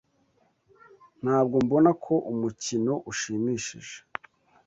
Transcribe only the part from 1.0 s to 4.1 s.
Ntabwo mbona ko umukino ushimishije.